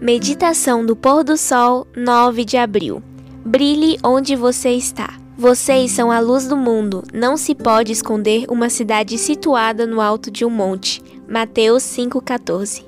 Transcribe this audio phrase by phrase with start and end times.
[0.00, 3.02] Meditação do pôr do sol, 9 de abril.
[3.42, 5.18] Brilhe onde você está.
[5.38, 7.02] Vocês são a luz do mundo.
[7.14, 11.02] Não se pode esconder uma cidade situada no alto de um monte.
[11.26, 12.84] Mateus 5:14.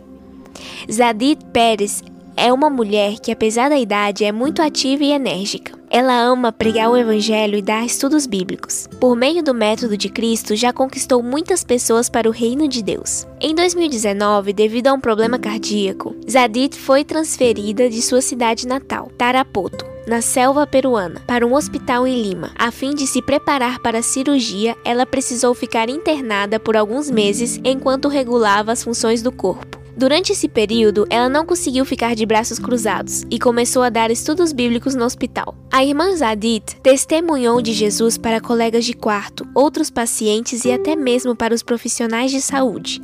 [0.90, 2.02] Zadid Pérez
[2.38, 5.76] é uma mulher que, apesar da idade, é muito ativa e enérgica.
[5.90, 8.86] Ela ama pregar o Evangelho e dar estudos bíblicos.
[9.00, 13.26] Por meio do método de Cristo, já conquistou muitas pessoas para o reino de Deus.
[13.40, 19.84] Em 2019, devido a um problema cardíaco, Zadit foi transferida de sua cidade natal, Tarapoto,
[20.06, 22.52] na selva peruana, para um hospital em Lima.
[22.56, 27.58] A fim de se preparar para a cirurgia, ela precisou ficar internada por alguns meses
[27.64, 29.77] enquanto regulava as funções do corpo.
[29.98, 34.52] Durante esse período, ela não conseguiu ficar de braços cruzados e começou a dar estudos
[34.52, 35.56] bíblicos no hospital.
[35.72, 41.34] A irmã Zadit testemunhou de Jesus para colegas de quarto, outros pacientes e até mesmo
[41.34, 43.02] para os profissionais de saúde.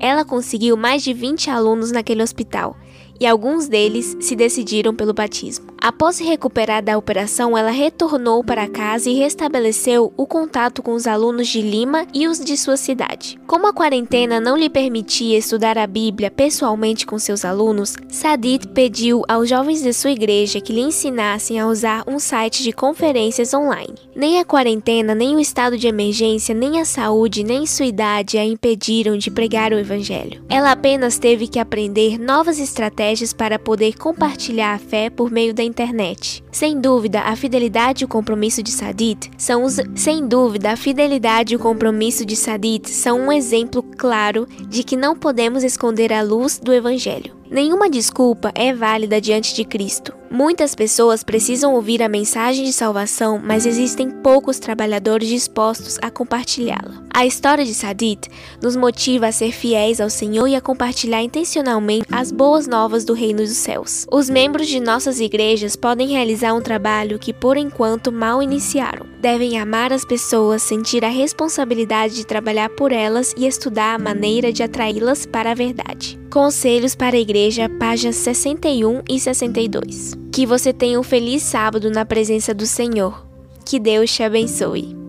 [0.00, 2.76] Ela conseguiu mais de 20 alunos naquele hospital
[3.22, 5.66] e alguns deles se decidiram pelo batismo.
[5.80, 11.06] Após se recuperar da operação, ela retornou para casa e restabeleceu o contato com os
[11.06, 13.38] alunos de Lima e os de sua cidade.
[13.46, 19.22] Como a quarentena não lhe permitia estudar a Bíblia pessoalmente com seus alunos, Sadit pediu
[19.28, 23.94] aos jovens de sua igreja que lhe ensinassem a usar um site de conferências online.
[24.16, 28.44] Nem a quarentena, nem o estado de emergência, nem a saúde, nem sua idade a
[28.44, 30.44] impediram de pregar o evangelho.
[30.48, 35.62] Ela apenas teve que aprender novas estratégias para poder compartilhar a fé por meio da
[35.62, 36.42] internet.
[36.50, 39.76] Sem dúvida, a fidelidade e o compromisso de Sadit são os...
[39.94, 44.96] sem dúvida, a fidelidade e o compromisso de Sadit são um exemplo claro de que
[44.96, 47.41] não podemos esconder a luz do evangelho.
[47.52, 50.14] Nenhuma desculpa é válida diante de Cristo.
[50.30, 57.02] Muitas pessoas precisam ouvir a mensagem de salvação, mas existem poucos trabalhadores dispostos a compartilhá-la.
[57.12, 58.30] A história de Sadit
[58.62, 63.12] nos motiva a ser fiéis ao Senhor e a compartilhar intencionalmente as boas novas do
[63.12, 64.06] reino dos céus.
[64.10, 69.11] Os membros de nossas igrejas podem realizar um trabalho que por enquanto mal iniciaram.
[69.22, 74.52] Devem amar as pessoas, sentir a responsabilidade de trabalhar por elas e estudar a maneira
[74.52, 76.18] de atraí-las para a verdade.
[76.28, 80.14] Conselhos para a Igreja, páginas 61 e 62.
[80.32, 83.24] Que você tenha um feliz sábado na presença do Senhor.
[83.64, 85.01] Que Deus te abençoe.